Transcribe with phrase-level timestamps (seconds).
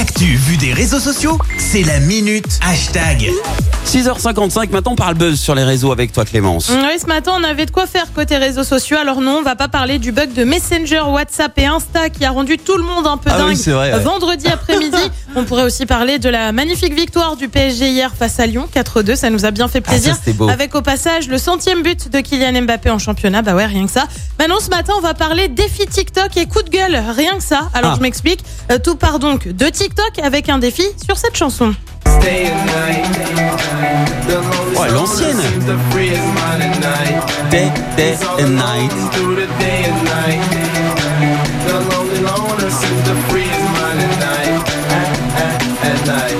[0.00, 3.30] L'actu vue des réseaux sociaux, c'est la minute hashtag.
[3.84, 6.70] 6h55, maintenant on parle buzz sur les réseaux avec toi Clémence.
[6.70, 8.96] Oui, ce matin, on avait de quoi faire côté réseaux sociaux.
[8.98, 12.30] Alors non, on va pas parler du bug de Messenger, WhatsApp et Insta qui a
[12.30, 13.98] rendu tout le monde un peu Ah oui, dingue c'est vrai, ouais.
[14.00, 14.96] vendredi après-midi.
[15.36, 19.16] on pourrait aussi parler de la magnifique victoire du PSG hier face à Lyon, 4-2.
[19.16, 20.14] Ça nous a bien fait Ah, ça, plaisir.
[20.16, 20.48] c'était beau.
[20.48, 23.42] Avec au passage le centième but de Kylian Mbappé en championnat.
[23.42, 24.04] Bah ouais, rien que ça.
[24.38, 26.98] Maintenant, ce matin, on va parler défi TikTok et coup de gueule.
[27.14, 27.68] Rien que ça.
[27.74, 27.96] Alors Ah.
[27.98, 28.40] je m'explique.
[28.70, 29.89] Euh, tout part donc de TikTok
[30.22, 31.74] avec un défi sur cette chanson.
[34.78, 35.36] Ouais, l'ancienne.
[37.50, 38.92] Day, day and night.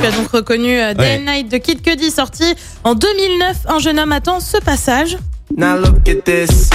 [0.00, 3.56] Tu as donc reconnu euh, Day and Night de Kid Cudi sorti en 2009.
[3.66, 5.18] Un jeune homme attend ce passage.
[5.56, 6.70] Now look at this.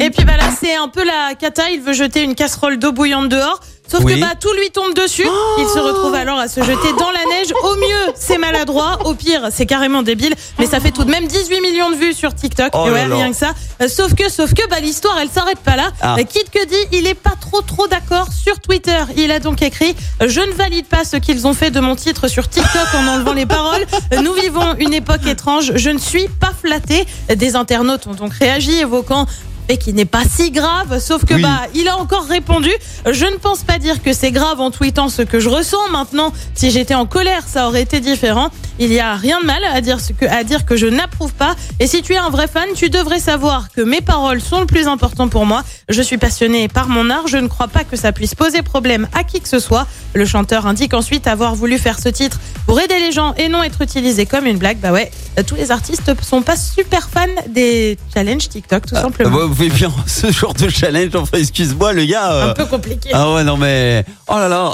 [0.00, 1.70] Et puis bah là, c'est un peu la cata.
[1.70, 3.60] Il veut jeter une casserole d'eau bouillante dehors.
[3.90, 4.14] Sauf Oui.
[4.14, 5.26] que bah tout lui tombe dessus.
[5.58, 7.52] Il se retrouve alors à se jeter dans la neige.
[7.62, 8.98] Au mieux, c'est maladroit.
[9.04, 10.34] Au pire, c'est carrément débile.
[10.58, 12.70] Mais ça fait tout de même 18 millions de vues sur TikTok.
[12.72, 13.52] Oh Et ouais, rien que ça.
[13.82, 15.90] Euh, sauf que, sauf que, bah l'histoire, elle s'arrête pas là.
[16.00, 16.16] Ah.
[16.18, 18.98] Euh, Kid Cudi, il est pas trop trop d'accord sur Twitter.
[19.16, 21.94] Il a donc écrit euh, Je ne valide pas ce qu'ils ont fait de mon
[21.94, 23.84] titre sur TikTok en enlevant les paroles.
[24.14, 25.72] Euh, Nous vivons une époque étrange.
[25.74, 27.04] Je ne suis pas flatté.
[27.34, 29.26] Des internautes ont donc réagi, évoquant
[29.68, 31.42] et qui n'est pas si grave, sauf que Oui.
[31.42, 32.70] bah il a encore répondu.
[33.10, 35.88] Je ne pense pas dire que c'est grave en tweetant ce que je ressens.
[35.90, 38.48] Maintenant si j'étais en colère ça aurait été différent.
[38.78, 41.32] Il y a rien de mal à dire ce que à dire que je n'approuve
[41.32, 41.54] pas.
[41.80, 44.66] Et si tu es un vrai fan tu devrais savoir que mes paroles sont le
[44.66, 45.62] plus important pour moi.
[45.88, 47.26] Je suis passionné par mon art.
[47.28, 49.86] Je ne crois pas que ça puisse poser problème à qui que ce soit.
[50.14, 53.62] Le chanteur indique ensuite avoir voulu faire ce titre pour aider les gens et non
[53.62, 54.78] être utilisé comme une blague.
[54.78, 55.10] Bah ouais
[55.46, 59.30] tous les artistes sont pas super fans des challenges TikTok tout simplement.
[59.42, 62.32] Ah, vous faites bien ce genre de challenge, enfin excuse-moi le gars.
[62.32, 62.50] euh.
[62.50, 63.10] un peu compliqué.
[63.12, 64.04] Ah ouais non mais...
[64.28, 64.72] Oh là là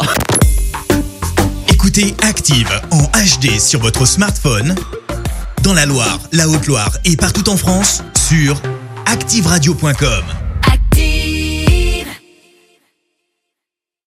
[1.68, 4.74] Écoutez Active en HD sur votre smartphone,
[5.62, 8.60] dans la Loire, la Haute-Loire et partout en France, sur
[9.06, 10.24] activeradio.com.